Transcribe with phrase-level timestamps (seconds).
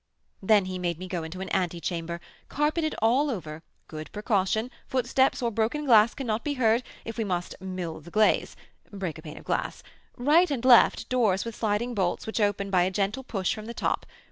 [0.41, 2.19] Then he made me go into the antechamber,
[2.49, 7.53] carpeted all over; good precaution, footsteps or broken glass cannot be heard, if we must
[7.61, 8.55] 'mill the glaze'
[8.91, 9.83] (break a pane of glass);
[10.17, 13.75] right and left, doors with sliding bolts, which open by a gentle push from the
[13.75, 14.07] top.